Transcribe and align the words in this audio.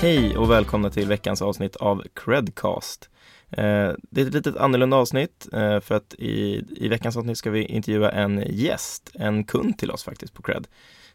Hej 0.00 0.36
och 0.36 0.50
välkomna 0.50 0.90
till 0.90 1.08
veckans 1.08 1.42
avsnitt 1.42 1.76
av 1.76 2.04
Credcast. 2.14 3.10
Eh, 3.50 3.92
det 4.10 4.20
är 4.20 4.26
ett 4.26 4.34
litet 4.34 4.56
annorlunda 4.56 4.96
avsnitt 4.96 5.48
eh, 5.52 5.80
för 5.80 5.94
att 5.94 6.14
i, 6.14 6.64
i 6.76 6.88
veckans 6.88 7.16
avsnitt 7.16 7.38
ska 7.38 7.50
vi 7.50 7.64
intervjua 7.64 8.10
en 8.10 8.44
gäst, 8.46 9.10
en 9.14 9.44
kund 9.44 9.78
till 9.78 9.90
oss 9.90 10.04
faktiskt 10.04 10.34
på 10.34 10.42
Cred. 10.42 10.66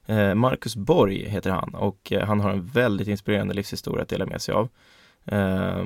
Eh, 0.06 0.36
Marcus 0.36 0.76
Borg 0.76 1.30
heter 1.30 1.50
han 1.50 1.76
och 1.76 2.14
han 2.24 2.40
har 2.40 2.50
en 2.50 2.66
väldigt 2.66 3.08
inspirerande 3.08 3.54
livshistoria 3.54 4.04
att 4.04 4.10
dela 4.10 4.26
med 4.26 4.42
sig 4.42 4.54
av. 4.54 4.70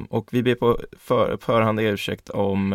Och 0.09 0.33
vi 0.33 0.43
ber 0.43 0.55
på 0.55 0.79
för, 0.99 1.37
förhand 1.41 1.79
ursäkt 1.79 2.29
om 2.29 2.71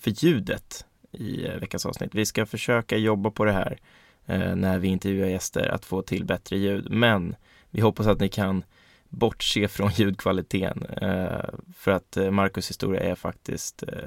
för 0.00 0.24
ljudet 0.24 0.84
i 1.12 1.48
veckans 1.60 1.86
avsnitt. 1.86 2.14
Vi 2.14 2.26
ska 2.26 2.46
försöka 2.46 2.96
jobba 2.96 3.30
på 3.30 3.44
det 3.44 3.52
här 3.52 3.78
när 4.54 4.78
vi 4.78 4.88
intervjuar 4.88 5.28
gäster 5.28 5.68
att 5.68 5.84
få 5.84 6.02
till 6.02 6.24
bättre 6.24 6.56
ljud, 6.56 6.90
men 6.90 7.36
vi 7.70 7.80
hoppas 7.80 8.06
att 8.06 8.20
ni 8.20 8.28
kan 8.28 8.64
bortse 9.10 9.68
från 9.68 9.90
ljudkvaliteten. 9.96 10.86
Eh, 10.86 11.44
för 11.76 11.90
att 11.90 12.16
eh, 12.16 12.30
Marcus 12.30 12.70
historia 12.70 13.00
är 13.00 13.14
faktiskt 13.14 13.82
eh, 13.82 14.04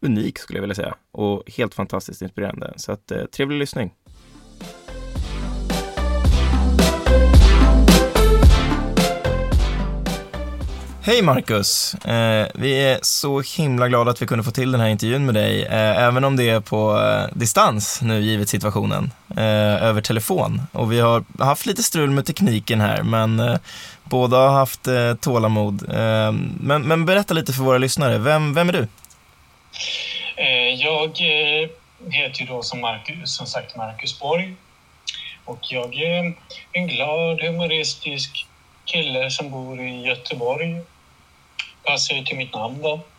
unik 0.00 0.38
skulle 0.38 0.56
jag 0.56 0.62
vilja 0.62 0.74
säga 0.74 0.94
och 1.10 1.50
helt 1.50 1.74
fantastiskt 1.74 2.22
inspirerande. 2.22 2.72
Så 2.76 2.92
att 2.92 3.10
eh, 3.10 3.24
trevlig 3.24 3.58
lyssning. 3.58 3.94
Hej 11.10 11.22
Marcus! 11.22 11.94
Eh, 11.94 12.46
vi 12.54 12.82
är 12.82 12.98
så 13.02 13.40
himla 13.40 13.88
glada 13.88 14.10
att 14.10 14.22
vi 14.22 14.26
kunde 14.26 14.44
få 14.44 14.50
till 14.50 14.72
den 14.72 14.80
här 14.80 14.88
intervjun 14.88 15.26
med 15.26 15.34
dig, 15.34 15.62
eh, 15.62 16.04
även 16.04 16.24
om 16.24 16.36
det 16.36 16.48
är 16.48 16.60
på 16.60 17.00
eh, 17.00 17.38
distans 17.38 18.02
nu 18.02 18.20
givet 18.20 18.48
situationen, 18.48 19.12
eh, 19.36 19.84
över 19.84 20.00
telefon. 20.00 20.62
Och 20.72 20.92
vi 20.92 21.00
har 21.00 21.24
haft 21.38 21.66
lite 21.66 21.82
strul 21.82 22.10
med 22.10 22.26
tekniken 22.26 22.80
här, 22.80 23.02
men 23.02 23.40
eh, 23.40 23.56
båda 24.04 24.36
har 24.36 24.48
haft 24.50 24.86
eh, 24.86 25.14
tålamod. 25.14 25.88
Men, 26.60 26.82
men, 26.82 27.06
berätta 27.06 27.34
lite 27.34 27.52
för 27.52 27.62
våra 27.62 27.78
lyssnare, 27.78 28.18
vem, 28.18 28.54
vem 28.54 28.68
är 28.68 28.72
du? 28.72 28.88
Jag 30.76 31.18
heter 32.10 32.40
ju 32.40 32.46
då 32.46 32.62
som, 32.62 32.80
Marcus, 32.80 33.36
som 33.36 33.46
sagt 33.46 33.76
Marcus 33.76 34.20
Borg 34.20 34.54
och 35.44 35.58
jag 35.60 35.94
är 35.94 36.34
en 36.72 36.86
glad, 36.86 37.40
humoristisk 37.40 38.46
kille 38.84 39.30
som 39.30 39.50
bor 39.50 39.80
i 39.80 40.06
Göteborg 40.06 40.80
passar 41.84 42.14
ju 42.14 42.24
till 42.24 42.36
mitt 42.36 42.54
namn 42.54 42.82
då. 42.82 43.00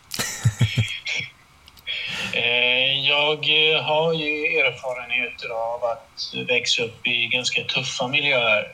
Eh, 2.34 3.08
jag 3.08 3.36
har 3.82 4.14
ju 4.14 4.60
erfarenheter 4.60 5.50
av 5.50 5.84
att 5.84 6.48
växa 6.48 6.84
upp 6.84 7.08
i 7.08 7.28
ganska 7.28 7.64
tuffa 7.64 8.08
miljöer. 8.08 8.74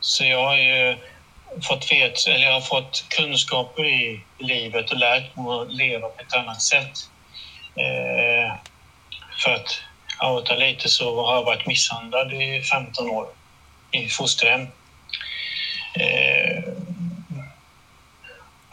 Så 0.00 0.24
jag 0.24 0.44
har 0.44 0.56
ju 0.56 0.96
fått, 1.62 1.92
vet, 1.92 2.26
eller 2.26 2.46
jag 2.46 2.52
har 2.52 2.60
fått 2.60 3.04
kunskaper 3.08 3.84
i 3.84 4.20
livet 4.38 4.90
och 4.90 4.98
lärt 4.98 5.36
mig 5.36 5.60
att 5.60 5.72
leva 5.72 6.08
på 6.08 6.22
ett 6.22 6.34
annat 6.34 6.62
sätt. 6.62 7.10
Eh, 7.76 8.54
för 9.42 9.50
att 9.50 9.82
outa 10.22 10.56
lite 10.56 10.88
så 10.88 11.26
har 11.26 11.34
jag 11.34 11.44
varit 11.44 11.66
misshandlad 11.66 12.32
i 12.32 12.62
15 12.62 13.10
år 13.10 13.26
i 13.90 14.08
fosterhem. 14.08 14.68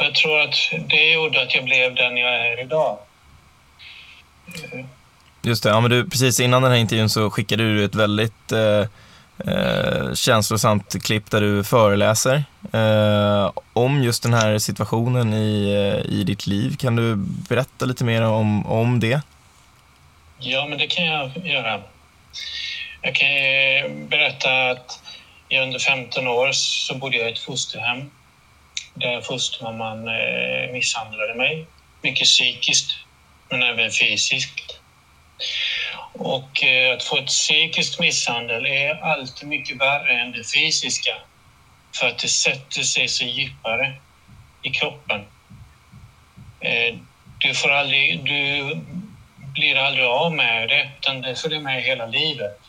Jag 0.04 0.16
tror 0.16 0.40
att 0.40 0.56
det 0.90 1.12
gjorde 1.14 1.42
att 1.42 1.56
jag 1.56 1.66
blev 1.66 1.96
den 1.96 2.18
jag 2.18 2.36
är 2.36 2.62
idag. 2.62 2.98
Just 5.42 5.64
det, 5.64 5.70
ja, 5.70 5.80
men 5.80 5.92
du, 5.92 6.10
precis 6.10 6.40
innan 6.40 6.62
den 6.62 6.72
här 6.72 6.80
intervjun 6.80 7.10
så 7.10 7.30
skickade 7.30 7.64
du 7.64 7.86
ett 7.86 7.96
väldigt 7.96 8.52
eh, 8.52 8.86
eh, 9.54 10.14
känslosamt 10.14 11.04
klipp 11.04 11.32
där 11.32 11.42
du 11.42 11.64
föreläser 11.64 12.44
eh, 12.74 13.52
om 13.74 14.04
just 14.04 14.24
den 14.24 14.34
här 14.34 14.58
situationen 14.58 15.34
i, 15.34 15.72
eh, 15.72 16.12
i 16.12 16.24
ditt 16.24 16.48
liv. 16.48 16.76
Kan 16.78 16.96
du 16.96 17.16
berätta 17.50 17.86
lite 17.86 18.04
mer 18.04 18.22
om, 18.22 18.66
om 18.66 19.00
det? 19.00 19.22
Ja, 20.40 20.66
men 20.70 20.78
det 20.78 20.88
kan 20.88 21.06
jag 21.06 21.32
göra. 21.48 21.82
Jag 23.02 23.16
kan 23.16 23.28
berätta 24.10 24.70
att 24.70 25.00
jag 25.48 25.64
under 25.64 25.80
15 25.80 26.28
år 26.28 26.50
så 26.52 26.96
bodde 26.96 27.18
jag 27.18 27.30
i 27.30 27.32
ett 27.32 27.40
fosterhem 27.40 28.10
Eh, 28.96 29.00
där 29.00 29.22
fostermamman 29.22 30.08
eh, 30.08 30.72
misshandlade 30.72 31.34
mig. 31.34 31.66
Mycket 32.02 32.28
psykiskt, 32.28 32.98
men 33.50 33.64
även 33.64 33.92
fysiskt. 33.92 34.80
Och 36.14 36.64
eh, 36.64 36.94
att 36.94 37.04
få 37.04 37.18
ett 37.18 37.28
psykiskt 37.28 38.00
misshandel 38.00 38.66
är 38.66 39.04
alltid 39.04 39.48
mycket 39.48 39.82
värre 39.82 40.22
än 40.22 40.32
det 40.32 40.52
fysiska. 40.54 41.16
För 41.96 42.08
att 42.08 42.20
det 42.20 42.28
sätter 42.28 42.82
sig 42.82 43.08
så 43.08 43.24
djupare 43.24 43.94
i 44.62 44.70
kroppen. 44.70 45.26
Eh, 46.60 46.96
du, 47.38 47.54
får 47.54 47.72
aldrig, 47.72 48.26
du 48.26 48.76
blir 49.54 49.76
aldrig 49.76 50.06
av 50.06 50.34
med 50.34 50.70
det, 50.70 50.92
utan 51.00 51.22
det 51.22 51.36
följer 51.36 51.60
med 51.60 51.84
hela 51.84 52.06
livet. 52.06 52.61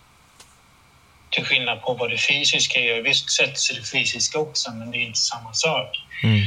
Till 1.33 1.45
skillnad 1.45 1.83
på 1.83 1.95
vad 1.95 2.11
det 2.11 2.19
fysiska 2.19 2.81
gör. 2.81 3.01
Visst 3.01 3.31
sätter 3.31 3.55
sig 3.55 3.77
det 3.77 3.91
fysiska 3.91 4.39
också, 4.39 4.71
men 4.71 4.91
det 4.91 4.99
är 4.99 5.07
inte 5.07 5.19
samma 5.19 5.53
sak. 5.53 5.97
Mm. 6.23 6.41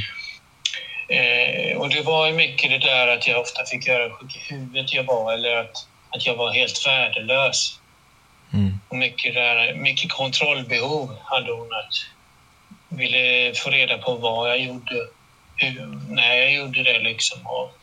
Eh, 1.08 1.76
och 1.76 1.88
det 1.88 2.02
var 2.02 2.26
ju 2.26 2.32
mycket 2.32 2.70
det 2.70 2.78
där 2.78 3.06
att 3.06 3.26
jag 3.26 3.40
ofta 3.40 3.64
fick 3.64 3.86
göra 3.86 4.10
sjuk 4.10 4.36
i 4.36 4.54
huvudet 4.54 4.92
jag 4.92 5.04
var 5.04 5.32
eller 5.32 5.56
att, 5.56 5.86
att 6.10 6.26
jag 6.26 6.34
var 6.34 6.52
helt 6.52 6.86
värdelös. 6.86 7.80
Mm. 8.52 8.80
Och 8.88 8.96
mycket, 8.96 9.34
där, 9.34 9.74
mycket 9.74 10.10
kontrollbehov 10.10 11.16
hade 11.24 11.52
hon 11.52 11.72
att 11.72 11.94
ville 12.88 13.54
få 13.54 13.70
reda 13.70 13.98
på 13.98 14.14
vad 14.14 14.50
jag 14.50 14.60
gjorde, 14.60 14.94
hur, 15.56 16.00
när 16.14 16.34
jag 16.34 16.52
gjorde 16.52 16.82
det 16.82 16.98
liksom. 16.98 17.46
Och 17.46 17.78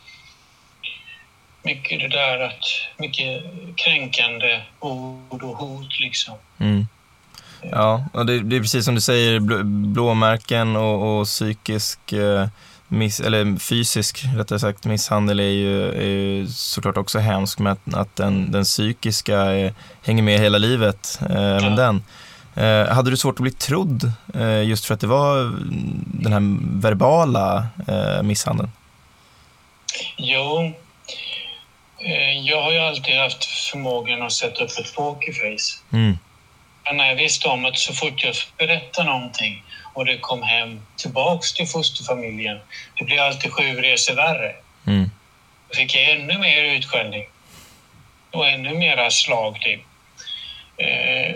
mycket 1.61 1.99
det 1.99 2.07
där 2.07 2.39
att, 2.39 2.65
mycket 2.97 3.43
kränkande 3.75 4.61
ord 4.79 5.43
och 5.43 5.57
hot 5.57 5.99
liksom. 5.99 6.37
Mm. 6.59 6.87
Ja, 7.71 8.05
och 8.13 8.25
det, 8.25 8.39
det, 8.39 8.55
är 8.55 8.59
precis 8.59 8.85
som 8.85 8.95
du 8.95 9.01
säger, 9.01 9.39
blåmärken 9.93 10.75
och, 10.75 11.19
och 11.19 11.25
psykisk, 11.25 12.13
eh, 12.13 12.47
miss, 12.87 13.19
eller 13.19 13.59
fysisk 13.59 14.23
rättare 14.37 14.59
sagt, 14.59 14.85
misshandel 14.85 15.39
är 15.39 15.43
ju, 15.43 15.91
är 15.91 16.07
ju 16.07 16.47
såklart 16.47 16.97
också 16.97 17.19
hemskt, 17.19 17.59
men 17.59 17.71
att, 17.73 17.93
att 17.93 18.15
den, 18.15 18.51
den 18.51 18.63
psykiska 18.63 19.37
är, 19.37 19.73
hänger 20.03 20.23
med 20.23 20.39
hela 20.39 20.57
livet, 20.57 21.19
eh, 21.29 21.35
även 21.35 21.63
ja. 21.63 21.75
den. 21.75 22.03
Eh, 22.55 22.87
hade 22.93 23.09
du 23.09 23.17
svårt 23.17 23.35
att 23.35 23.41
bli 23.41 23.51
trodd 23.51 24.11
eh, 24.33 24.63
just 24.63 24.85
för 24.85 24.93
att 24.93 24.99
det 24.99 25.07
var 25.07 25.59
den 26.03 26.33
här 26.33 26.41
verbala 26.81 27.67
eh, 27.87 28.23
misshandeln? 28.23 28.71
Jo, 30.17 30.73
eh, 31.97 32.39
jag 32.41 32.61
har 32.61 32.71
ju 32.71 32.79
alltid 32.79 33.17
haft 33.17 33.45
förmågan 33.45 34.21
att 34.21 34.31
sätta 34.31 34.63
upp 34.63 34.69
ett 34.69 34.95
pokerface. 34.95 35.79
Mm. 35.91 36.17
Men 36.85 36.97
när 36.97 37.07
jag 37.07 37.15
visste 37.15 37.47
om 37.47 37.65
att 37.65 37.77
så 37.77 37.93
fort 37.93 38.23
jag 38.23 38.35
berättade 38.57 39.09
någonting 39.09 39.63
och 39.93 40.05
det 40.05 40.17
kom 40.17 40.43
hem 40.43 40.85
tillbaks 40.97 41.53
till 41.53 41.67
fosterfamiljen, 41.67 42.59
det 42.97 43.05
blev 43.05 43.19
alltid 43.19 43.51
sju 43.51 43.81
resor 43.81 44.15
värre. 44.15 44.55
Mm. 44.87 45.11
Då 45.69 45.75
fick 45.75 45.95
jag 45.95 46.11
ännu 46.11 46.37
mer 46.37 46.63
utskällning 46.63 47.27
och 48.31 48.47
ännu 48.47 48.73
mera 48.73 49.11
slag. 49.11 49.61
Typ. 49.61 49.81
Eh, 50.77 51.35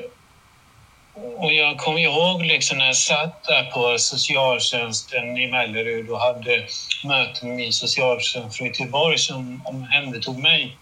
och 1.38 1.54
jag 1.54 1.78
kommer 1.78 2.00
ihåg 2.00 2.46
liksom 2.46 2.78
när 2.78 2.86
jag 2.86 2.96
satt 2.96 3.44
där 3.44 3.64
på 3.64 3.98
socialtjänsten 3.98 5.38
i 5.38 5.48
Mellerud 5.48 6.10
och 6.10 6.20
hade 6.20 6.68
möte 7.04 7.46
med 7.46 7.56
min 7.56 7.74
socialtjänst 7.74 8.58
från 8.58 8.68
Göteborg 8.68 9.18
som 9.18 9.62
omhändertog 9.66 10.40
mig. 10.40 10.78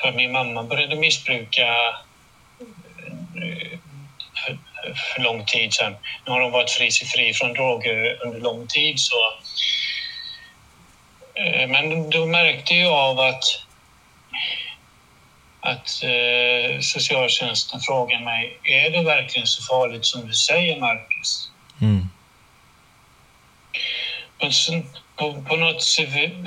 För 0.00 0.12
min 0.12 0.32
mamma 0.32 0.62
började 0.62 0.96
missbruka 0.96 1.74
för 4.94 5.22
lång 5.22 5.44
tid 5.44 5.74
sedan. 5.74 5.96
Nu 6.26 6.32
har 6.32 6.40
hon 6.40 6.52
varit 6.52 6.70
fri, 6.70 6.90
fri 6.90 7.32
från 7.32 7.52
droger 7.52 8.26
under 8.26 8.40
lång 8.40 8.66
tid. 8.66 8.94
Så. 8.98 9.16
Eh, 11.34 11.68
men 11.68 12.10
då 12.10 12.26
märkte 12.26 12.74
jag 12.74 12.92
av 12.92 13.20
att, 13.20 13.44
att 15.60 16.02
eh, 16.02 16.80
socialtjänsten 16.80 17.80
frågade 17.80 18.24
mig, 18.24 18.58
är 18.62 18.90
det 18.90 19.02
verkligen 19.02 19.46
så 19.46 19.62
farligt 19.62 20.06
som 20.06 20.26
du 20.26 20.34
säger, 20.34 20.80
Marcus? 20.80 21.50
Mm. 21.80 22.08
På, 25.16 25.42
på 25.42 25.56
något 25.56 25.82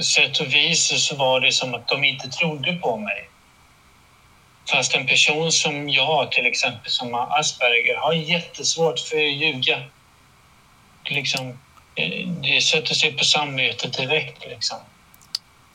sätt 0.05 0.39
och 0.39 0.53
vis 0.53 1.07
så 1.07 1.15
var 1.15 1.39
det 1.39 1.51
som 1.51 1.73
att 1.73 1.87
de 1.87 2.03
inte 2.03 2.27
trodde 2.27 2.73
på 2.73 2.97
mig. 2.97 3.29
Fast 4.69 4.95
en 4.95 5.07
person 5.07 5.51
som 5.51 5.89
jag 5.89 6.31
till 6.31 6.45
exempel 6.45 6.91
som 6.91 7.13
har 7.13 7.39
Asperger 7.39 7.95
har 7.95 8.13
jättesvårt 8.13 8.99
för 8.99 9.17
att 9.17 9.33
ljuga. 9.33 9.83
Liksom, 11.05 11.59
eh, 11.95 12.27
det 12.27 12.61
sätter 12.61 12.93
sig 12.93 13.11
på 13.11 13.23
samvetet 13.23 13.97
direkt. 13.97 14.45
Liksom. 14.45 14.77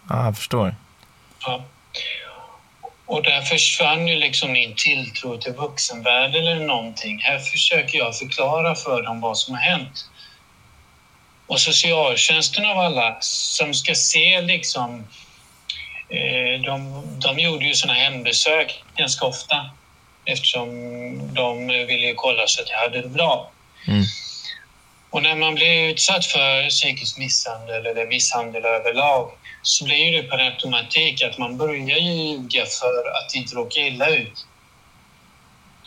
Ja, 0.09 0.25
jag 0.25 0.37
förstår. 0.37 0.75
Ja. 1.41 1.65
Och 3.07 3.23
där 3.23 3.43
försvann 3.43 4.09
ju 4.09 4.17
liksom 4.17 4.53
min 4.53 4.75
tilltro 4.75 5.39
till 5.39 5.53
vuxenvärlden 5.53 6.47
eller 6.47 6.67
någonting. 6.67 7.21
Här 7.23 7.39
försöker 7.39 7.99
jag 7.99 8.19
förklara 8.19 8.75
för 8.75 9.03
dem 9.03 9.21
vad 9.21 9.39
som 9.39 9.55
har 9.55 9.63
hänt. 9.63 10.11
Och 11.47 11.61
socialtjänsten 11.61 12.67
av 12.67 12.79
alla 12.79 13.17
som 13.21 13.75
ska 13.75 13.95
se 13.95 14.41
liksom... 14.41 15.07
Eh, 16.11 16.61
de, 16.61 17.03
de 17.21 17.39
gjorde 17.39 17.65
ju 17.65 17.75
såna 17.75 17.93
hembesök 17.93 18.85
ganska 18.97 19.27
ofta 19.27 19.71
eftersom 20.25 20.69
de 21.35 21.67
ville 21.67 22.15
kolla 22.15 22.47
så 22.47 22.63
att 22.63 22.71
jag 22.71 22.79
hade 22.79 23.03
det 23.03 23.09
bra. 23.09 23.51
Mm. 23.89 24.05
Och 25.11 25.23
när 25.23 25.35
man 25.35 25.55
blir 25.55 25.89
utsatt 25.89 26.27
för 26.27 26.69
psykisk 26.69 27.19
misshandel 27.19 27.87
eller 27.87 28.07
misshandel 28.07 28.65
överlag 28.65 29.31
så 29.63 29.85
blir 29.85 30.13
det 30.13 30.23
per 30.23 30.39
automatik 30.39 31.23
att 31.23 31.39
man 31.39 31.57
börjar 31.57 31.99
ljuga 31.99 32.67
för 32.67 33.19
att 33.19 33.35
inte 33.35 33.55
råka 33.55 33.81
illa 33.81 34.09
ut. 34.09 34.47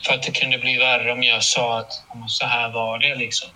För 0.06 0.14
att 0.14 0.24
det 0.24 0.32
kunde 0.32 0.58
bli 0.58 0.78
värre 0.78 1.12
om 1.12 1.24
jag 1.24 1.44
sa 1.44 1.80
att 1.80 2.04
så 2.28 2.46
här 2.46 2.70
var 2.70 3.00
det. 3.00 3.16
Liksom. 3.16 3.50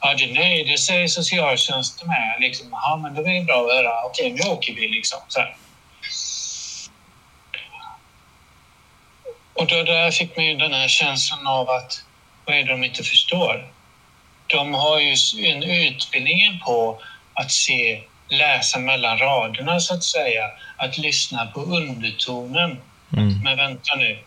Ja, 0.00 0.14
det, 0.14 0.26
nej, 0.32 0.64
det 0.64 0.78
säger 0.78 1.08
socialtjänsten 1.08 2.08
med. 2.08 2.36
Liksom, 2.40 2.68
ja, 2.70 3.00
men 3.02 3.14
det 3.14 3.20
är 3.20 3.44
bra 3.44 3.66
att 3.66 3.72
höra. 3.72 4.04
Okej, 4.04 4.30
nu 4.30 4.50
åker 4.50 4.74
vi. 4.74 4.88
Liksom. 4.88 5.18
Så 5.28 5.40
här. 5.40 5.56
Och 9.60 9.66
då 9.66 9.82
där 9.82 10.10
fick 10.10 10.36
man 10.36 10.46
ju 10.46 10.56
den 10.56 10.72
här 10.72 10.88
känslan 10.88 11.46
av 11.46 11.70
att 11.70 12.04
vad 12.44 12.56
är 12.56 12.64
det 12.64 12.70
de 12.70 12.84
inte 12.84 13.02
förstår? 13.02 13.68
De 14.46 14.74
har 14.74 14.98
ju 14.98 15.14
en 15.46 15.62
utbildning 15.62 16.60
på 16.66 17.02
att 17.34 17.50
se, 17.50 18.02
läsa 18.28 18.78
mellan 18.78 19.18
raderna 19.18 19.80
så 19.80 19.94
att 19.94 20.04
säga. 20.04 20.44
Att 20.76 20.98
lyssna 20.98 21.46
på 21.46 21.60
undertonen. 21.60 22.78
Mm. 23.12 23.40
Men 23.44 23.56
vänta 23.56 23.94
nu, 23.96 24.18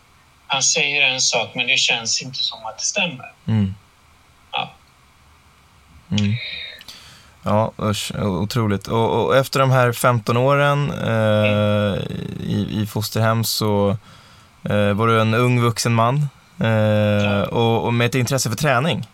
han 0.46 0.62
säger 0.62 1.02
en 1.02 1.20
sak 1.20 1.50
men 1.54 1.66
det 1.66 1.76
känns 1.76 2.22
inte 2.22 2.38
som 2.38 2.66
att 2.66 2.78
det 2.78 2.84
stämmer. 2.84 3.32
Mm. 3.46 3.74
Ja. 4.52 4.72
Mm. 6.10 6.34
Ja, 7.42 7.72
usch, 7.78 8.12
otroligt. 8.14 8.86
Och, 8.86 9.24
och, 9.24 9.36
efter 9.36 9.60
de 9.60 9.70
här 9.70 9.92
15 9.92 10.36
åren 10.36 10.90
eh, 10.90 12.02
i, 12.40 12.68
i 12.70 12.86
fosterhem 12.86 13.44
så 13.44 13.96
var 14.70 15.06
du 15.06 15.20
en 15.20 15.34
ung 15.34 15.60
vuxen 15.60 15.94
man 15.94 16.28
eh, 16.60 17.40
och, 17.42 17.84
och, 17.84 17.94
med 17.94 18.06
ett 18.06 18.14
intresse 18.14 18.48
för 18.50 18.56
träning. 18.56 19.06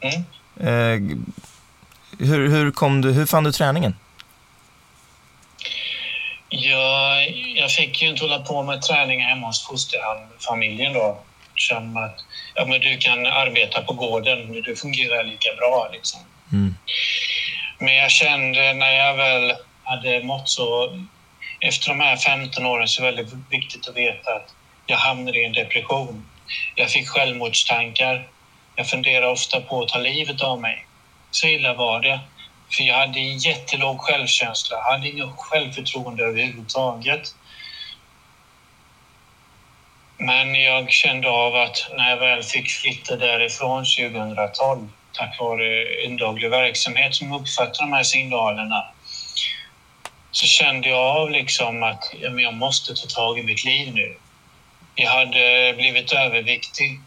Mm. 0.00 0.24
Eh, 0.60 1.16
hur, 2.18 2.48
hur, 2.48 2.70
kom 2.70 3.00
du, 3.00 3.12
hur 3.12 3.26
fann 3.26 3.44
du 3.44 3.52
träningen? 3.52 3.96
Ja, 6.48 7.20
jag 7.56 7.70
fick 7.70 8.02
ju 8.02 8.08
inte 8.08 8.22
hålla 8.22 8.38
på 8.38 8.62
med 8.62 8.82
träning 8.82 9.20
hemma 9.20 9.46
hos 9.46 9.66
fosterfamiljen 9.66 10.92
då. 10.92 11.18
Som 11.54 11.96
att 11.96 12.24
ja, 12.54 12.64
men 12.64 12.80
du 12.80 12.96
kan 12.98 13.26
arbeta 13.26 13.82
på 13.82 13.92
gården, 13.92 14.62
det 14.62 14.80
fungerar 14.80 15.24
lika 15.24 15.54
bra. 15.56 15.90
Liksom. 15.92 16.20
Mm. 16.52 16.74
Men 17.78 17.94
jag 17.94 18.10
kände 18.10 18.74
när 18.74 18.92
jag 18.92 19.16
väl 19.16 19.54
hade 19.82 20.22
mått 20.22 20.48
så... 20.48 20.98
Efter 21.60 21.88
de 21.88 22.00
här 22.00 22.16
15 22.16 22.66
åren 22.66 22.88
så 22.88 23.02
är 23.02 23.06
det 23.06 23.16
väldigt 23.16 23.34
viktigt 23.50 23.88
att 23.88 23.96
veta 23.96 24.34
att 24.34 24.54
jag 24.90 24.98
hamnade 24.98 25.38
i 25.38 25.44
en 25.44 25.52
depression. 25.52 26.26
Jag 26.74 26.90
fick 26.90 27.08
självmordstankar. 27.08 28.28
Jag 28.76 28.88
funderade 28.88 29.26
ofta 29.26 29.60
på 29.60 29.82
att 29.82 29.88
ta 29.88 29.98
livet 29.98 30.42
av 30.42 30.60
mig. 30.60 30.86
Så 31.30 31.46
illa 31.46 31.74
var 31.74 32.00
det. 32.00 32.20
För 32.76 32.82
jag 32.82 32.94
hade 32.94 33.20
jättelåg 33.20 34.00
självkänsla, 34.00 34.76
jag 34.76 34.90
hade 34.90 35.08
inget 35.08 35.28
självförtroende 35.36 36.24
överhuvudtaget. 36.24 37.34
Men 40.18 40.54
jag 40.54 40.90
kände 40.90 41.30
av 41.30 41.56
att 41.56 41.88
när 41.92 42.10
jag 42.10 42.16
väl 42.16 42.42
fick 42.42 42.70
flytta 42.70 43.16
därifrån 43.16 43.84
2012 43.84 44.88
tack 45.12 45.40
vare 45.40 45.84
en 46.04 46.16
daglig 46.16 46.50
verksamhet 46.50 47.14
som 47.14 47.32
uppfattar 47.32 47.82
de 47.84 47.92
här 47.92 48.02
signalerna 48.02 48.84
så 50.30 50.46
kände 50.46 50.88
jag 50.88 50.98
av 50.98 51.30
liksom 51.30 51.82
att 51.82 52.12
jag 52.38 52.54
måste 52.54 52.94
ta 52.94 53.06
tag 53.06 53.38
i 53.38 53.42
mitt 53.42 53.64
liv 53.64 53.92
nu. 53.94 54.16
Jag 55.00 55.10
hade 55.10 55.74
blivit 55.76 56.12
överviktig. 56.12 57.00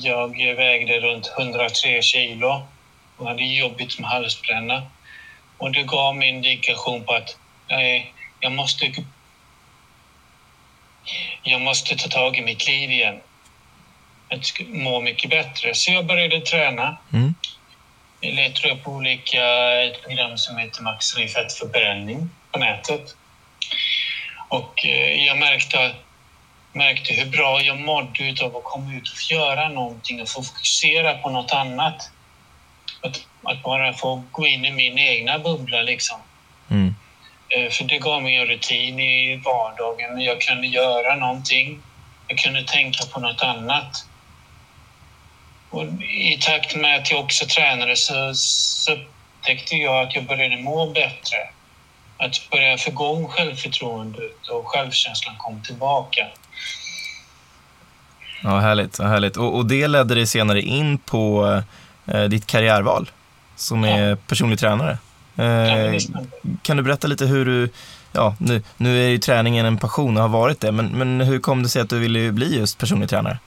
Jag 0.00 0.54
vägde 0.56 1.00
runt 1.00 1.32
103 1.38 2.02
kilo 2.02 2.66
och 3.16 3.28
hade 3.28 3.44
jobbigt 3.44 3.98
med 3.98 4.10
halsbränna. 4.10 4.82
Och 5.58 5.72
det 5.72 5.82
gav 5.82 6.16
mig 6.16 6.28
indikation 6.28 7.04
på 7.04 7.12
att 7.12 7.36
nej, 7.68 8.12
jag 8.40 8.52
måste 8.52 8.92
jag 11.42 11.60
måste 11.60 11.96
ta 11.96 12.08
tag 12.08 12.36
i 12.36 12.40
mitt 12.40 12.66
liv 12.66 12.90
igen. 12.90 13.20
Att 14.28 14.60
må 14.66 15.00
mycket 15.00 15.30
bättre. 15.30 15.74
Så 15.74 15.90
jag 15.90 16.06
började 16.06 16.40
träna. 16.40 16.96
Mm. 17.12 17.34
Jag 18.20 18.34
letade 18.34 18.74
upp 18.74 18.88
olika, 18.88 19.44
ett 19.82 20.02
program 20.02 20.38
som 20.38 20.58
heter 20.58 20.82
Maximum 20.82 21.28
fettförbränning 21.28 22.30
på 22.52 22.58
nätet. 22.58 23.16
Och 24.48 24.84
eh, 24.84 25.26
jag 25.26 25.38
märkte, 25.38 25.94
märkte 26.76 27.12
hur 27.12 27.24
bra 27.24 27.60
jag 27.60 27.78
mådde 27.78 28.44
av 28.44 28.56
att 28.56 28.64
komma 28.64 28.92
ut 28.92 29.08
och 29.08 29.30
göra 29.30 29.68
någonting 29.68 30.22
och 30.22 30.28
få 30.28 30.42
fokusera 30.42 31.14
på 31.14 31.30
något 31.30 31.52
annat. 31.52 32.10
Att, 33.02 33.20
att 33.42 33.62
bara 33.62 33.92
få 33.92 34.22
gå 34.32 34.46
in 34.46 34.64
i 34.64 34.70
min 34.70 34.98
egna 34.98 35.38
bubbla 35.38 35.82
liksom. 35.82 36.20
Mm. 36.70 36.94
Eh, 37.48 37.70
för 37.70 37.84
det 37.84 37.98
gav 37.98 38.22
mig 38.22 38.36
en 38.36 38.46
rutin 38.46 39.00
i 39.00 39.36
vardagen. 39.44 40.20
Jag 40.20 40.40
kunde 40.40 40.66
göra 40.66 41.14
någonting. 41.14 41.82
Jag 42.28 42.38
kunde 42.38 42.62
tänka 42.62 43.06
på 43.06 43.20
något 43.20 43.42
annat. 43.42 44.06
Och 45.70 45.84
I 46.02 46.38
takt 46.40 46.74
med 46.74 46.96
att 46.96 47.10
jag 47.10 47.20
också 47.20 47.46
tränade 47.46 47.96
så, 47.96 48.34
så 48.34 48.92
upptäckte 48.92 49.76
jag 49.76 50.06
att 50.06 50.14
jag 50.14 50.24
började 50.24 50.56
må 50.56 50.86
bättre. 50.86 51.48
Att 52.18 52.50
börja 52.50 52.78
få 52.78 52.90
igång 52.90 53.28
självförtroendet 53.28 54.48
och 54.48 54.68
självkänslan 54.68 55.36
kom 55.38 55.62
tillbaka. 55.62 56.26
Ja, 58.42 58.58
härligt. 58.58 58.98
Ja, 58.98 59.04
härligt. 59.04 59.36
Och, 59.36 59.56
och 59.56 59.66
det 59.66 59.88
ledde 59.88 60.14
dig 60.14 60.26
senare 60.26 60.62
in 60.62 60.98
på 60.98 61.62
eh, 62.06 62.24
ditt 62.24 62.46
karriärval 62.46 63.10
som 63.56 63.84
är 63.84 64.08
ja. 64.08 64.16
personlig 64.28 64.58
tränare. 64.58 64.98
Eh, 65.36 66.00
kan 66.62 66.76
du 66.76 66.82
berätta 66.82 67.08
lite 67.08 67.26
hur 67.26 67.44
du, 67.44 67.70
ja 68.12 68.36
nu, 68.38 68.62
nu 68.76 69.04
är 69.04 69.08
ju 69.08 69.18
träningen 69.18 69.66
en 69.66 69.78
passion 69.78 70.16
och 70.16 70.22
har 70.22 70.28
varit 70.28 70.60
det, 70.60 70.72
men, 70.72 70.86
men 70.86 71.20
hur 71.20 71.38
kom 71.38 71.62
det 71.62 71.68
sig 71.68 71.82
att 71.82 71.90
du 71.90 71.98
ville 71.98 72.32
bli 72.32 72.58
just 72.58 72.78
personlig 72.78 73.08
tränare? 73.08 73.38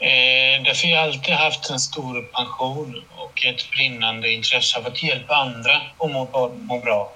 Eh, 0.00 0.62
därför 0.64 0.88
har 0.88 0.94
jag 0.94 1.04
alltid 1.04 1.34
haft 1.34 1.70
en 1.70 1.80
stor 1.80 2.22
passion 2.22 3.02
och 3.16 3.44
ett 3.46 3.70
brinnande 3.70 4.32
intresse 4.32 4.78
av 4.78 4.86
att 4.86 5.02
hjälpa 5.02 5.34
andra 5.34 5.76
att 5.98 6.10
må, 6.10 6.52
må 6.60 6.80
bra. 6.80 7.12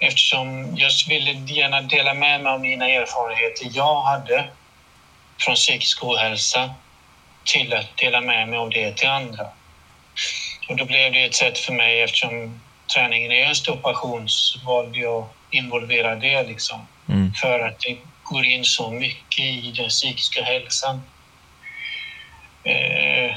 Eftersom 0.00 0.76
jag 0.76 0.90
ville 1.08 1.32
gärna 1.32 1.80
dela 1.80 2.14
med 2.14 2.40
mig 2.40 2.52
av 2.52 2.60
mina 2.60 2.88
erfarenheter 2.88 3.70
jag 3.72 4.02
hade 4.02 4.44
från 5.38 5.54
psykisk 5.54 6.04
ohälsa 6.04 6.70
till 7.44 7.74
att 7.74 7.96
dela 7.96 8.20
med 8.20 8.48
mig 8.48 8.58
av 8.58 8.70
det 8.70 8.96
till 8.96 9.08
andra. 9.08 9.46
Och 10.68 10.76
då 10.76 10.84
blev 10.84 11.12
det 11.12 11.24
ett 11.24 11.34
sätt 11.34 11.58
för 11.58 11.72
mig, 11.72 12.00
eftersom 12.00 12.60
träningen 12.94 13.32
är 13.32 13.46
en 13.46 13.54
stor 13.54 13.76
passion, 13.76 14.28
så 14.28 14.58
valde 14.66 14.98
jag 14.98 15.22
att 15.22 15.28
involvera 15.50 16.16
det 16.16 16.42
liksom. 16.42 16.86
Mm. 17.08 17.32
För 17.34 17.60
att 17.60 17.80
det 17.80 17.96
går 18.22 18.44
in 18.44 18.64
så 18.64 18.90
mycket 18.90 19.44
i 19.44 19.72
den 19.76 19.88
psykiska 19.88 20.42
hälsan. 20.42 21.02
Eh, 22.64 23.34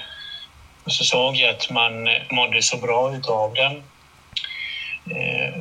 och 0.84 0.91
så 0.91 1.03
såg 1.03 1.36
jag 1.36 1.50
att 1.50 1.70
man 1.70 2.10
mådde 2.30 2.62
så 2.62 2.77
bra 2.77 3.13
utav 3.13 3.53
den. 3.53 3.84
Eh, 5.15 5.61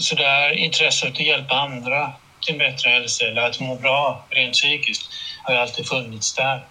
så 0.00 0.14
där 0.14 0.52
intresset 0.52 1.12
att 1.12 1.20
hjälpa 1.20 1.54
andra 1.54 2.12
till 2.40 2.54
en 2.54 2.58
bättre 2.58 2.90
hälsa 2.90 3.24
eller 3.24 3.42
att 3.42 3.60
må 3.60 3.76
bra 3.76 4.24
rent 4.30 4.52
psykiskt 4.52 5.10
har 5.44 5.54
ju 5.54 5.60
alltid 5.60 5.86
funnits 5.88 6.34
där. 6.34 6.66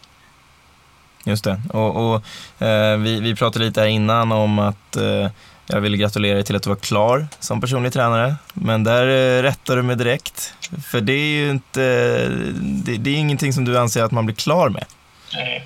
Just 1.23 1.43
det. 1.43 1.61
Och, 1.73 2.13
och 2.13 2.23
eh, 2.67 2.97
vi, 2.97 3.19
vi 3.19 3.35
pratade 3.35 3.65
lite 3.65 3.81
här 3.81 3.87
innan 3.87 4.31
om 4.31 4.59
att 4.59 4.95
eh, 4.95 5.29
jag 5.67 5.81
ville 5.81 5.97
gratulera 5.97 6.33
dig 6.33 6.43
till 6.43 6.55
att 6.55 6.63
du 6.63 6.69
var 6.69 6.77
klar 6.77 7.27
som 7.39 7.61
personlig 7.61 7.93
tränare. 7.93 8.35
Men 8.53 8.83
där 8.83 9.07
eh, 9.07 9.41
rättar 9.41 9.75
du 9.75 9.83
mig 9.83 9.95
direkt. 9.95 10.53
För 10.85 11.01
det 11.01 11.13
är 11.13 11.43
ju 11.43 11.49
inte, 11.49 11.83
eh, 11.83 12.29
det, 12.61 12.97
det, 12.97 13.09
är 13.09 13.15
ingenting 13.15 13.53
som 13.53 13.65
du 13.65 13.77
anser 13.77 14.03
att 14.03 14.11
man 14.11 14.25
blir 14.25 14.35
klar 14.35 14.69
med. 14.69 14.85
Nej, 15.33 15.63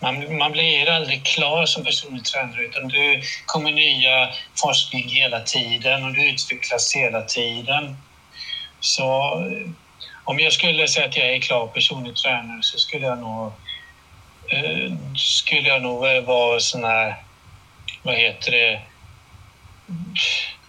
man, 0.00 0.36
man 0.38 0.52
blir 0.52 0.90
aldrig 0.90 1.24
klar 1.24 1.66
som 1.66 1.84
personlig 1.84 2.24
tränare 2.24 2.64
utan 2.64 2.88
det 2.88 3.22
kommer 3.46 3.72
nya 3.72 4.28
forskning 4.54 5.08
hela 5.08 5.40
tiden 5.40 6.04
och 6.04 6.12
det 6.12 6.30
utvecklas 6.30 6.96
hela 6.96 7.22
tiden. 7.22 7.96
Så 8.80 9.32
om 10.24 10.40
jag 10.40 10.52
skulle 10.52 10.88
säga 10.88 11.06
att 11.06 11.16
jag 11.16 11.34
är 11.34 11.40
klar 11.40 11.66
personlig 11.66 12.16
tränare 12.16 12.62
så 12.62 12.78
skulle 12.78 13.06
jag 13.06 13.18
nog 13.18 13.52
Eh, 14.52 14.92
skulle 15.16 15.68
jag 15.68 15.82
nog 15.82 16.24
vara 16.26 16.60
sån 16.60 16.84
här, 16.84 17.16
vad 18.02 18.14
heter 18.14 18.52
det, 18.52 18.80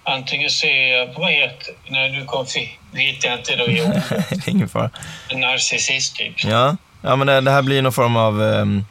antingen 0.03 0.49
se, 0.49 1.05
vad 1.05 1.31
heter 1.31 1.73
när 1.87 2.09
du 2.09 2.25
kom 2.25 2.45
det 2.91 2.99
hittar 2.99 3.29
jag 3.29 3.39
inte 3.39 3.55
då 3.55 3.67
i 3.67 3.81
Ingen 4.47 4.69
fara. 4.69 4.89
En 5.29 5.39
narcissist 5.39 6.15
typ. 6.15 6.43
Ja, 6.43 6.77
ja 7.03 7.15
men 7.15 7.27
det, 7.27 7.41
det, 7.41 7.51
här 7.51 7.61
blir 7.61 7.81
någon 7.81 7.91
form 7.91 8.15
av 8.15 8.41
um, 8.41 8.85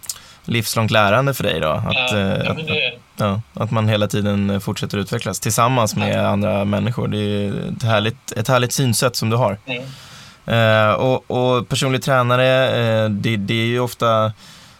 livslångt 0.44 0.90
lärande 0.90 1.34
för 1.34 1.44
dig 1.44 1.60
då? 1.60 1.68
Att, 1.68 2.12
ja, 2.12 2.18
eh, 2.18 2.42
ja, 2.44 2.54
men 2.54 2.66
det, 2.66 2.92
ja, 3.16 3.40
att 3.54 3.70
man 3.70 3.88
hela 3.88 4.08
tiden 4.08 4.60
fortsätter 4.60 4.98
utvecklas 4.98 5.40
tillsammans 5.40 5.96
med 5.96 6.26
andra 6.26 6.64
människor. 6.64 7.08
Det 7.08 7.18
är 7.18 7.52
ett 7.76 7.82
härligt, 7.82 8.32
ett 8.32 8.48
härligt 8.48 8.72
synsätt 8.72 9.16
som 9.16 9.30
du 9.30 9.36
har. 9.36 9.58
mm, 9.66 9.82
Eh, 10.44 10.92
och, 10.92 11.30
och 11.30 11.68
personlig 11.68 12.02
tränare, 12.02 12.68
eh, 12.68 13.10
det, 13.10 13.36
det 13.36 13.54
är 13.54 13.66
ju 13.66 13.80
ofta 13.80 14.32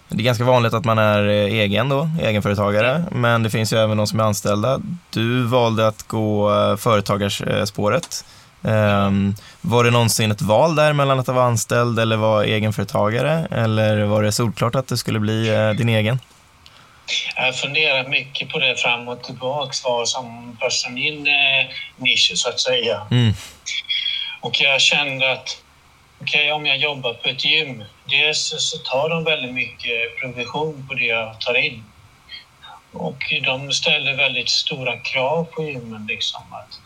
det 0.08 0.22
är 0.22 0.24
ganska 0.24 0.44
vanligt 0.44 0.74
att 0.74 0.84
man 0.84 0.98
är 0.98 1.28
eh, 1.28 1.60
egen 1.60 1.88
då, 1.88 2.10
egenföretagare, 2.22 3.04
men 3.10 3.42
det 3.42 3.50
finns 3.50 3.72
ju 3.72 3.76
även 3.76 3.96
de 3.96 4.06
som 4.06 4.20
är 4.20 4.24
anställda. 4.24 4.80
Du 5.10 5.42
valde 5.42 5.86
att 5.86 6.02
gå 6.08 6.54
eh, 6.54 6.76
företagarspåret. 6.76 8.24
Ehm, 8.64 9.34
var 9.60 9.84
det 9.84 9.90
någonsin 9.90 10.30
ett 10.30 10.42
val 10.42 10.74
där 10.74 10.92
mellan 10.92 11.18
att 11.20 11.28
vara 11.28 11.44
anställd 11.44 11.98
eller 11.98 12.16
vara 12.16 12.44
egenföretagare? 12.44 13.46
Eller 13.50 14.02
var 14.02 14.22
det 14.22 14.32
solklart 14.32 14.74
att 14.74 14.88
det 14.88 14.96
skulle 14.96 15.18
bli 15.20 15.48
eh, 15.48 15.70
din 15.70 15.88
egen? 15.88 16.18
jag 17.36 17.42
har 17.42 17.52
funderat 17.52 18.08
mycket 18.08 18.48
på 18.48 18.58
det 18.58 18.76
fram 18.76 19.08
och 19.08 19.22
tillbaka, 19.22 19.72
vad 19.84 20.08
som 20.08 20.56
passar 20.60 20.90
min 20.90 21.26
eh, 21.26 21.66
nisch 21.96 22.32
så 22.34 22.48
att 22.48 22.60
säga. 22.60 23.06
Mm, 23.10 23.32
Och 24.40 24.60
jag 24.60 24.80
kände 24.80 25.32
att 25.32 25.62
okej, 26.20 26.52
om 26.52 26.66
jag 26.66 26.76
jobbar 26.76 27.14
på 27.14 27.28
ett 27.28 27.44
gym, 27.44 27.84
dels 28.04 28.54
så 28.58 28.78
tar 28.78 29.08
de 29.08 29.24
väldigt 29.24 29.54
mycket 29.54 30.20
provision 30.20 30.86
på 30.88 30.94
det 30.94 31.04
jag 31.04 31.40
tar 31.40 31.54
in. 31.54 31.84
Och 32.92 33.18
de 33.44 33.72
ställer 33.72 34.14
väldigt 34.14 34.48
stora 34.50 34.96
krav 34.96 35.44
på 35.44 35.62
gymmen. 35.62 36.06
Liksom, 36.06 36.42
att 36.52 36.80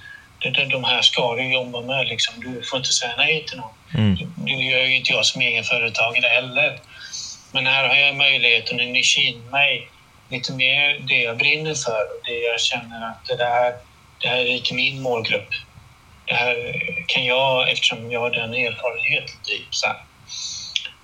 de 0.50 0.84
här 0.84 1.02
ska 1.02 1.34
du 1.34 1.52
jobba 1.52 1.80
med. 1.80 2.06
Liksom. 2.06 2.34
Du 2.40 2.62
får 2.62 2.76
inte 2.78 2.92
säga 2.92 3.14
nej 3.16 3.44
till 3.46 3.56
någon. 3.56 3.70
mm, 3.94 4.16
Det 4.36 4.50
gör 4.50 4.84
ju 4.84 4.96
inte 4.96 5.12
jag 5.12 5.26
som 5.26 5.40
egenföretagare 5.40 6.26
heller. 6.26 6.80
Men 7.52 7.66
här 7.66 7.88
har 7.88 7.94
jag 7.96 8.16
möjligheten 8.16 8.80
att 8.80 8.86
nischa 8.86 9.20
in 9.20 9.50
mig 9.50 9.88
lite 10.28 10.52
mer 10.52 10.98
det 11.08 11.22
jag 11.22 11.36
brinner 11.36 11.74
för 11.74 12.00
och 12.00 12.20
det 12.24 12.38
jag 12.38 12.60
känner 12.60 13.08
att 13.08 13.24
det 13.28 13.36
där 13.36 13.74
det 14.18 14.28
här 14.28 14.36
är 14.36 14.46
inte 14.46 14.74
min 14.74 15.02
målgrupp. 15.02 15.48
Det 16.24 16.34
här 16.34 16.82
kan 17.06 17.24
jag, 17.24 17.70
eftersom 17.70 18.12
jag 18.12 18.20
har 18.20 18.30
den 18.30 18.54
erfarenheten. 18.54 19.36
Typ, 19.42 19.66
så 19.70 19.86
här. 19.86 19.96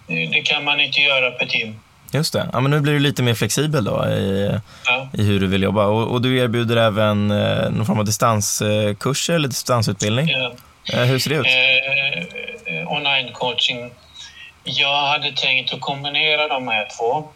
Det 0.06 0.42
kan 0.42 0.64
man 0.64 0.80
inte 0.80 1.00
göra 1.00 1.30
på 1.30 1.44
ett 1.44 1.54
gym. 1.54 1.80
Just 2.19 2.33
det. 2.33 2.49
Ja, 2.52 2.61
men 2.61 2.71
nu 2.71 2.81
blir 2.81 2.92
du 2.92 2.99
lite 2.99 3.23
mer 3.23 3.35
flexibel 3.35 3.85
då 3.85 4.07
i, 4.09 4.59
Ja. 4.87 5.09
i 5.12 5.23
hur 5.23 5.40
du 5.40 5.47
vill 5.47 5.62
jobba. 5.62 5.87
Och, 5.87 6.09
och 6.12 6.23
du 6.23 6.38
erbjuder 6.38 6.76
även 6.76 7.31
eh, 7.31 7.71
någon 7.71 7.87
form 7.87 7.99
av 7.99 8.04
distanskurser 8.04 9.35
eller 9.35 9.49
distansutbildning. 9.49 10.31
Eh, 10.31 10.50
Eh, 10.92 10.99
hur 11.04 11.19
ser 11.19 11.31
det 11.31 11.37
ut? 11.37 11.47
eh, 11.47 12.92
online-coaching. 12.92 13.90
Jag 14.64 15.07
hade 15.07 15.33
tänkt 15.33 15.75
att 15.75 15.81
kombinera 15.81 16.49
de 16.49 16.69
här 16.69 16.88
två. 16.99 17.28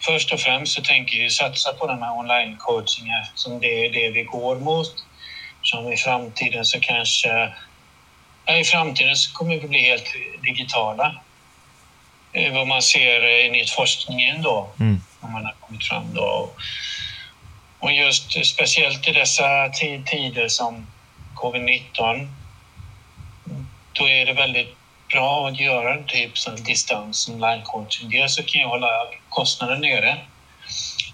Först 0.00 0.32
och 0.32 0.40
främst 0.40 0.72
så 0.74 0.82
tänker 0.82 1.16
jag 1.22 1.32
satsa 1.32 1.72
på 1.72 1.86
den 1.86 2.02
här 2.02 2.10
online-coachingen 2.18 3.24
som 3.34 3.60
det 3.60 3.86
är 3.86 3.92
det 3.92 4.10
vi 4.10 4.22
går 4.22 4.56
mot. 4.56 4.86
Som 5.62 5.92
i 5.92 5.96
framtiden 5.96 6.64
så 6.64 6.80
kanske... 6.80 7.52
Ja, 8.44 8.56
I 8.56 8.64
framtiden 8.64 9.16
så 9.16 9.32
kommer 9.32 9.56
vi 9.60 9.68
bli 9.68 9.78
helt 9.80 10.06
digitala. 10.42 11.14
Vad 12.52 12.66
man 12.66 12.82
ser 12.82 13.20
enligt 13.46 13.70
forskningen 13.70 14.42
då, 14.42 14.68
Mm. 14.80 15.00
när 15.22 15.30
man 15.30 15.44
har 15.44 15.54
kommit 15.60 15.84
fram 15.84 16.14
då. 16.14 16.50
Och 17.78 17.92
just 17.92 18.46
speciellt 18.46 19.08
i 19.08 19.12
dessa 19.12 19.68
ti- 19.68 20.04
tider 20.06 20.48
som 20.48 20.86
covid-19 21.34 22.28
då 23.92 24.08
är 24.08 24.26
det 24.26 24.32
väldigt 24.32 24.76
bra 25.10 25.48
att 25.48 25.60
göra 25.60 25.94
en 25.94 26.06
typ 26.06 26.38
som 26.38 26.56
distans 26.64 27.28
online 27.28 27.62
coaching. 27.64 28.10
Dels 28.10 28.34
så 28.34 28.42
kan 28.42 28.60
jag 28.60 28.68
hålla 28.68 29.06
kostnaden 29.28 29.80
nere, 29.80 30.16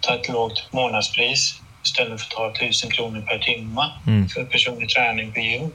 ta 0.00 0.14
ett 0.14 0.28
lågt 0.28 0.72
månadspris 0.72 1.60
istället 1.84 2.20
för 2.22 2.26
att 2.26 2.54
ta 2.54 2.64
1000 2.64 2.90
kronor 2.90 3.20
per 3.20 3.38
timme 3.38 3.90
Mm, 4.06 4.28
för 4.28 4.44
personlig 4.44 4.88
träning 4.88 5.32
på 5.32 5.40
gym. 5.40 5.70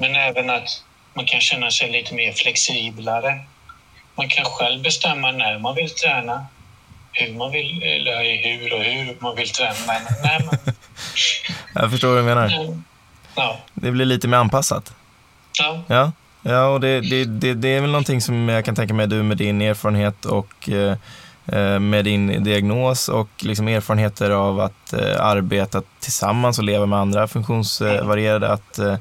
Men 0.00 0.16
även 0.16 0.50
att 0.50 0.82
man 1.14 1.24
kan 1.26 1.40
känna 1.40 1.70
sig 1.70 1.90
lite 1.90 2.14
mer 2.14 2.32
flexiblare. 2.32 3.44
Man 4.16 4.28
kan 4.28 4.44
själv 4.44 4.82
bestämma 4.82 5.32
när 5.32 5.58
man 5.58 5.74
vill 5.74 5.90
träna, 5.90 6.46
hur 7.12 7.34
man 7.34 7.52
vill, 7.52 7.82
eller 7.82 8.42
hur 8.44 8.72
och 8.72 8.82
hur 8.82 9.16
man 9.20 9.36
vill 9.36 9.48
träna. 9.48 9.74
Men, 9.86 10.02
nej, 10.22 10.48
men, 10.50 10.74
Jag 11.82 11.90
förstår 11.90 12.08
vad 12.08 12.18
du 12.18 12.22
menar. 12.22 12.76
ja, 13.36 13.58
Det 13.74 13.90
blir 13.90 14.06
lite 14.06 14.28
mer 14.28 14.36
anpassat. 14.36 14.94
ja, 15.58 15.82
Ja, 15.88 16.12
ja 16.42 16.66
och 16.66 16.80
det, 16.80 17.00
det, 17.00 17.24
det, 17.24 17.54
det 17.54 17.68
är 17.68 17.80
väl 17.80 17.90
någonting 17.90 18.20
som 18.20 18.48
jag 18.48 18.64
kan 18.64 18.74
tänka 18.74 18.94
mig 18.94 19.06
du 19.06 19.22
med 19.22 19.36
din 19.36 19.62
erfarenhet 19.62 20.24
och 20.24 20.68
eh, 20.68 20.96
eh, 21.46 21.78
med 21.78 22.04
din 22.04 22.44
diagnos 22.44 23.08
och 23.08 23.28
liksom 23.38 23.68
erfarenheter 23.68 24.30
av 24.30 24.60
att 24.60 24.92
eh, 24.92 25.20
arbeta 25.20 25.82
tillsammans 26.00 26.58
och 26.58 26.64
leva 26.64 26.86
med 26.86 26.98
andra 26.98 27.28
funktionsvarierade, 27.28 28.48
att, 28.52 28.78
eh, 28.78 28.96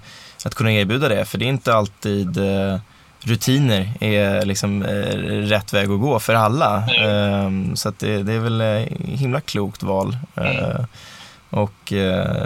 att 0.45 0.55
kunna 0.55 0.71
erbjuda 0.73 1.09
det. 1.09 1.25
För 1.25 1.37
det 1.37 1.45
är 1.45 1.49
inte 1.49 1.73
alltid 1.73 2.37
eh, 2.37 2.79
rutiner 3.27 3.93
är 3.99 4.45
liksom 4.45 4.83
eh, 4.83 5.17
rätt 5.49 5.73
väg 5.73 5.91
att 5.91 5.99
gå 5.99 6.19
för 6.19 6.33
alla. 6.35 6.83
Nej. 6.87 6.99
Eh, 7.03 7.49
så 7.75 7.93
det, 7.99 8.23
det 8.23 8.33
är 8.33 8.39
väl 8.39 8.61
eh, 8.61 8.85
himla 9.17 9.41
klokt 9.41 9.83
val. 9.83 10.17
Eh, 10.37 10.45
Mm. 10.45 11.61
och 11.63 11.93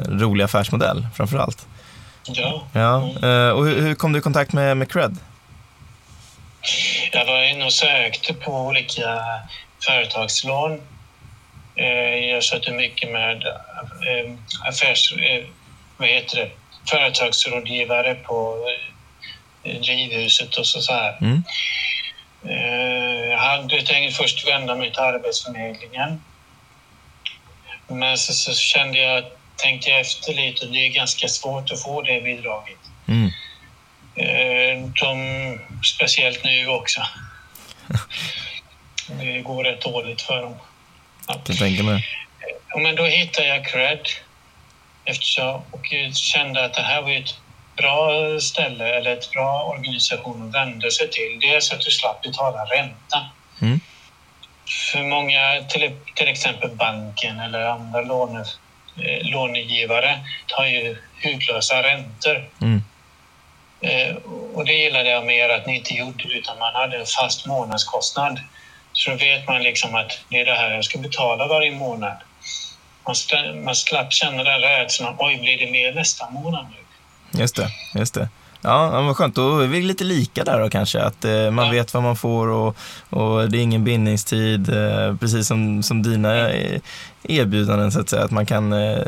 rolig 0.07 0.43
affärsmodell 0.43 1.07
framför 1.15 1.37
allt. 1.37 1.67
ja. 2.23 2.63
Ja, 2.73 2.97
eh, 3.29 3.49
och 3.49 3.65
hur, 3.65 3.81
hur 3.81 3.95
kom 3.95 4.13
du 4.13 4.19
i 4.19 4.21
kontakt 4.21 4.53
med, 4.53 4.77
med 4.77 4.91
Cred? 4.91 5.17
Jag 7.11 7.25
var 7.25 7.43
inne 7.43 7.65
och 7.65 7.73
sökte 7.73 8.33
på 8.33 8.51
olika 8.67 9.19
företagslån. 9.87 10.81
Jag 12.31 12.43
sökte 12.43 12.71
mycket 12.71 13.11
med 13.11 13.43
affärs... 14.67 15.13
Vad 15.97 16.07
heter 16.07 16.37
det? 16.37 16.49
Företagsrådgivare 16.89 18.15
på 18.15 18.55
Drivhuset 19.63 20.55
och 20.57 20.67
så, 20.67 20.81
så 20.81 20.93
här. 20.93 21.17
Mm. 21.21 21.43
Eh, 22.45 23.29
Jag 23.31 23.37
hade 23.37 23.81
tänkt 23.81 24.17
först 24.17 24.47
vända 24.47 24.75
mig 24.75 24.89
till 24.91 24.99
Arbetsförmedlingen. 24.99 26.23
Men 27.87 28.17
så, 28.17 28.33
så 28.33 28.53
kände 28.53 28.97
jag, 28.97 29.23
tänkte 29.55 29.89
jag 29.89 29.99
efter 29.99 30.33
lite 30.33 30.65
och 30.65 30.71
det 30.71 30.85
är 30.85 30.89
ganska 30.89 31.27
svårt 31.27 31.71
att 31.71 31.81
få 31.83 32.01
det 32.01 32.21
bidraget. 32.21 32.77
Mm. 33.07 33.31
Eh, 34.15 34.89
De, 35.01 35.59
speciellt 35.83 36.43
nu 36.43 36.67
också. 36.67 37.01
Det 39.19 39.41
går 39.41 39.63
rätt 39.63 39.81
dåligt 39.81 40.21
för 40.21 40.41
dem. 40.41 40.55
Ja. 41.27 41.33
Kan 41.45 41.55
tänka 41.55 41.83
mig. 41.83 42.07
Men 42.77 42.95
då 42.95 43.05
hittade 43.05 43.47
jag 43.47 43.67
Cred 43.67 43.99
eftersom, 45.05 45.61
och 45.71 45.87
jag 45.91 46.15
kände 46.15 46.65
att 46.65 46.73
det 46.73 46.81
här 46.81 47.01
var 47.01 47.11
ett 47.11 47.35
bra 47.81 48.09
ställe 48.39 48.89
eller 48.95 49.11
ett 49.13 49.31
bra 49.31 49.63
organisation 49.63 50.47
att 50.47 50.55
vända 50.55 50.91
sig 50.91 51.09
till. 51.09 51.39
Dels 51.39 51.71
att 51.71 51.81
du 51.81 51.91
slapp 51.91 52.21
betala 52.21 52.65
ränta. 52.65 53.25
Mm. 53.61 53.79
För 54.91 55.03
många, 55.03 55.63
till, 55.69 55.91
till 56.15 56.27
exempel 56.27 56.69
banken 56.69 57.39
eller 57.39 57.59
andra 57.59 58.01
låne, 58.01 58.39
eh, 58.97 59.21
lånegivare, 59.21 60.19
tar 60.47 60.65
ju 60.65 60.97
hutlösa 61.21 61.83
räntor. 61.83 62.49
Mm. 62.61 62.83
Eh, 63.81 64.15
och 64.53 64.65
det 64.65 64.73
gillade 64.73 65.09
jag 65.09 65.25
mer 65.25 65.49
att 65.49 65.65
ni 65.65 65.75
inte 65.75 65.93
gjorde 65.93 66.23
utan 66.23 66.59
man 66.59 66.75
hade 66.75 66.97
en 66.97 67.05
fast 67.05 67.45
månadskostnad. 67.45 68.39
Så 68.93 69.09
då 69.09 69.15
vet 69.15 69.47
man 69.47 69.63
liksom 69.63 69.95
att 69.95 70.19
det 70.29 70.39
är 70.39 70.45
det 70.45 70.55
här 70.55 70.73
jag 70.73 70.85
ska 70.85 70.97
betala 70.97 71.47
varje 71.47 71.71
månad. 71.71 72.17
Man, 73.05 73.63
man 73.63 73.75
slapp 73.75 74.13
känna 74.13 74.43
den 74.43 74.61
rädslan, 74.61 75.15
oj 75.19 75.37
blir 75.37 75.57
det 75.57 75.71
mer 75.71 75.91
nästa 75.91 76.29
månad 76.29 76.65
nu? 76.71 76.88
Just 77.31 77.55
det, 77.55 77.69
just 77.95 78.13
det. 78.13 78.29
Ja, 78.61 79.01
vad 79.01 79.17
skönt. 79.17 79.35
Då 79.35 79.59
är 79.59 79.67
vi 79.67 79.81
lite 79.81 80.03
lika 80.03 80.43
där 80.43 80.59
då 80.59 80.69
kanske. 80.69 81.01
Att 81.01 81.25
eh, 81.25 81.51
man 81.51 81.71
vet 81.71 81.93
vad 81.93 82.03
man 82.03 82.15
får 82.15 82.47
och, 82.47 82.77
och 83.09 83.49
det 83.49 83.57
är 83.57 83.61
ingen 83.61 83.83
bindningstid. 83.83 84.69
Eh, 84.69 85.15
precis 85.15 85.47
som, 85.47 85.83
som 85.83 86.03
dina 86.03 86.49
eh, 86.49 86.81
erbjudanden 87.23 87.91
så 87.91 87.99
att 87.99 88.09
säga. 88.09 88.23
Att 88.23 88.31
man 88.31 88.45
kan 88.45 88.73
eh, 88.73 89.05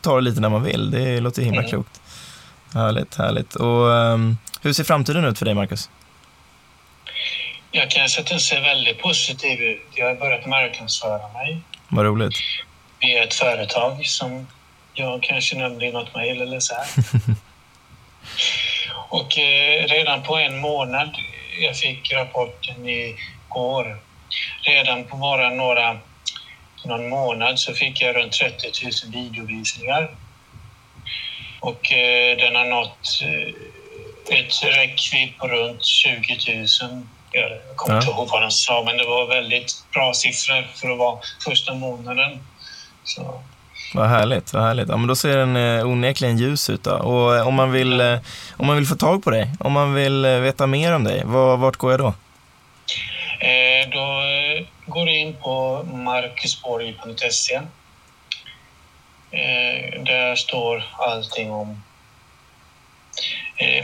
ta 0.00 0.14
det 0.16 0.20
lite 0.20 0.40
när 0.40 0.48
man 0.48 0.62
vill. 0.62 0.90
Det 0.90 1.20
låter 1.20 1.42
himla 1.42 1.58
Mm. 1.60 1.70
klokt. 1.70 2.00
Härligt, 2.74 3.14
härligt. 3.14 3.54
Och 3.54 3.92
ehm, 3.96 4.36
hur 4.62 4.72
ser 4.72 4.84
framtiden 4.84 5.24
ut 5.24 5.38
för 5.38 5.44
dig, 5.44 5.54
Marcus? 5.54 5.90
Jag 7.70 7.90
kan 7.90 8.08
säga 8.08 8.22
att 8.22 8.30
den 8.30 8.40
ser 8.40 8.60
väldigt 8.60 9.02
positiv 9.02 9.60
ut. 9.60 9.82
Jag 9.94 10.06
har 10.06 10.14
börjat 10.14 10.46
marknadsföra 10.46 11.32
mig 11.32 11.60
Vad 11.88 12.04
roligt. 12.04 12.34
via 13.00 13.24
ett 13.24 13.34
företag 13.34 14.06
som 14.06 14.46
jag 14.94 15.22
kanske 15.22 15.56
nämnde 15.56 15.86
i 15.86 15.92
något 15.92 16.14
mejl 16.14 16.40
eller 16.40 16.60
så 16.60 16.74
här. 16.74 16.86
Och 19.08 19.38
eh, 19.38 19.86
redan 19.86 20.22
på 20.22 20.36
en 20.36 20.60
månad, 20.60 21.16
jag 21.60 21.76
fick 21.76 22.12
rapporten 22.12 22.88
igår, 22.88 24.00
redan 24.60 25.04
på 25.04 25.16
bara 25.16 25.50
några, 25.50 25.98
någon 26.84 27.08
månad 27.08 27.58
så 27.58 27.74
fick 27.74 28.00
jag 28.00 28.16
runt 28.16 28.32
30 28.32 28.66
000 28.82 28.92
videovisningar. 29.12 30.16
Och 31.60 31.92
eh, 31.92 32.36
den 32.36 32.56
har 32.56 32.64
nått, 32.64 33.20
eh, 33.22 34.38
ett 34.38 34.64
räckvidd 34.64 35.38
på 35.38 35.48
runt 35.48 35.84
20 35.84 36.38
000. 36.82 37.06
Jag 37.32 37.76
kommer 37.76 37.96
inte 37.96 38.10
ihåg 38.10 38.28
vad 38.28 38.42
de 38.42 38.50
sa, 38.50 38.82
men 38.86 38.96
det 38.96 39.04
var 39.04 39.26
väldigt 39.26 39.84
bra 39.92 40.14
siffror 40.14 40.66
för 40.74 40.90
att 40.90 40.98
vara 40.98 41.20
första 41.44 41.74
månaden. 41.74 42.46
Så. 43.04 43.42
Vad 43.94 44.08
härligt, 44.08 44.52
vad 44.52 44.62
härligt. 44.62 44.88
Ja, 44.88 44.96
men 44.96 45.06
då 45.06 45.16
ser 45.16 45.36
den 45.36 45.56
eh, 45.56 45.86
onekligen 45.86 46.38
ljus 46.38 46.70
ut. 46.70 46.84
Då. 46.84 46.90
Och 46.90 47.36
eh, 47.36 47.48
om 47.48 47.54
man, 47.54 47.72
vill, 47.72 48.00
eh, 48.00 48.18
om 48.56 48.66
man 48.66 48.76
vill 48.76 48.86
få 48.86 48.94
tag 48.94 49.24
på 49.24 49.30
dig, 49.30 49.50
om 49.60 49.72
man 49.72 49.94
vill 49.94 50.24
eh, 50.24 50.38
veta 50.38 50.66
mer 50.66 50.92
om 50.94 51.04
dig, 51.04 51.22
var, 51.24 51.56
vart 51.56 51.76
går 51.76 51.90
jag 51.90 52.00
då? 52.00 52.14
Eh, 53.40 53.88
då 53.90 53.98
eh, 53.98 54.66
går 54.86 55.06
du 55.06 55.16
in 55.16 55.36
på 55.42 55.82
marcusborg.se. 55.82 57.54
Eh, 59.30 60.02
där 60.02 60.36
står 60.36 60.84
allting 60.98 61.50
om 61.50 61.82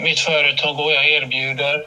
mitt 0.01 0.21
företag 0.21 0.81
och 0.81 0.93
jag 0.93 1.09
erbjuder. 1.09 1.87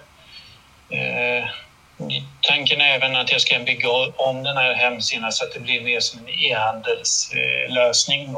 Tanken 2.42 2.82
är 2.82 2.96
även 2.96 3.16
att 3.16 3.32
jag 3.32 3.42
ska 3.42 3.60
bygga 3.60 3.90
om 4.16 4.44
den 4.44 4.58
här 4.58 4.74
hemsidan 4.74 5.32
så 5.32 5.46
att 5.46 5.54
det 5.54 5.60
blir 5.60 5.82
mer 5.82 6.00
som 6.00 6.20
en 6.20 6.30
e-handelslösning. 6.30 8.30
Eh, 8.30 8.36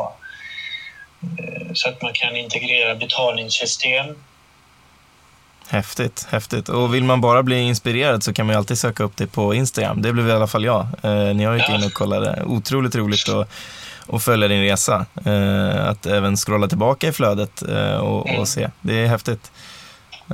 så 1.73 1.89
att 1.89 2.01
man 2.01 2.13
kan 2.13 2.35
integrera 2.35 2.95
betalningssystem 2.95 4.15
Häftigt, 5.67 6.27
häftigt. 6.29 6.69
Och 6.69 6.95
vill 6.95 7.03
man 7.03 7.21
bara 7.21 7.43
bli 7.43 7.59
inspirerad 7.59 8.23
så 8.23 8.33
kan 8.33 8.45
man 8.45 8.53
ju 8.53 8.57
alltid 8.57 8.77
söka 8.77 9.03
upp 9.03 9.17
det 9.17 9.27
på 9.27 9.53
Instagram. 9.53 10.01
Det 10.01 10.13
blev 10.13 10.27
i 10.27 10.31
alla 10.31 10.47
fall 10.47 10.65
jag. 10.65 10.81
Eh, 10.81 11.11
när 11.11 11.43
jag 11.43 11.57
gick 11.57 11.69
in 11.69 11.83
och 11.83 11.93
kollade. 11.93 12.43
Otroligt 12.45 12.95
roligt 12.95 13.29
att, 13.29 13.49
att 14.13 14.23
följa 14.23 14.47
din 14.47 14.61
resa. 14.61 15.05
Eh, 15.25 15.87
att 15.87 16.05
även 16.05 16.37
scrolla 16.37 16.67
tillbaka 16.67 17.07
i 17.07 17.11
flödet 17.11 17.61
och, 18.01 18.39
och, 18.39 18.47
se. 18.47 18.69
Det 18.81 18.93
är 18.93 19.07
häftigt. 19.07 19.51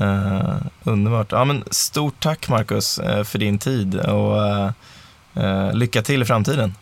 Eh, 0.02 0.56
underbart. 0.84 1.32
Ja, 1.32 1.46
men 1.46 1.64
stort 1.72 2.20
tack 2.20 2.50
Marcus 2.50 2.98
eh, 3.00 3.24
för 3.24 3.40
din 3.40 3.60
tid 3.60 3.96
och 3.96 4.46
eh, 5.44 5.74
lycka 5.74 6.02
till 6.02 6.22
i 6.22 6.26
framtiden. 6.26 6.76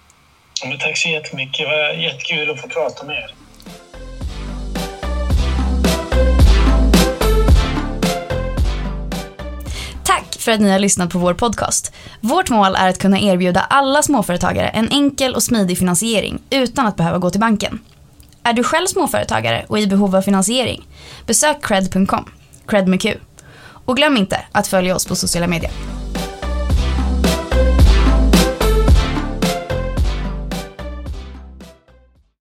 Ja, 0.64 0.78
tack 0.80 0.98
så 0.98 1.10
jättemycket. 1.10 1.58
Det 1.58 1.66
var 1.66 1.94
jättekul 1.94 2.52
att 2.52 2.62
få 2.62 2.68
prata 2.68 3.06
med 3.06 3.16
er. 3.16 3.34
för 10.50 10.54
att 10.54 10.62
ni 10.62 10.70
har 10.70 10.80
lyssnat 10.80 11.10
på 11.10 11.20
vår 11.20 11.34
podcast. 11.34 11.94
Vårt 12.22 12.50
mål 12.50 12.76
är 12.76 12.90
att 12.90 12.98
kunna 12.98 13.20
erbjuda 13.20 13.62
alla 13.62 14.02
småföretagare 14.02 14.68
en 14.68 14.90
enkel 14.92 15.36
och 15.36 15.44
smidig 15.44 15.78
finansiering 15.78 16.42
utan 16.50 16.88
att 16.88 16.96
behöva 16.96 17.18
gå 17.18 17.30
till 17.30 17.40
banken. 17.40 17.80
Är 18.44 18.54
du 18.54 18.64
själv 18.64 18.88
småföretagare 18.88 19.66
och 19.68 19.80
i 19.80 19.88
behov 19.88 20.16
av 20.16 20.22
finansiering? 20.22 20.88
Besök 21.26 21.66
cred.com, 21.66 22.26
cred 22.70 22.88
med 22.88 23.02
Q. 23.02 23.16
Och 23.86 23.98
glöm 23.98 24.18
inte 24.18 24.42
att 24.52 24.68
följa 24.68 24.96
oss 24.96 25.06
på 25.06 25.16
sociala 25.16 25.48
medier. 25.48 25.72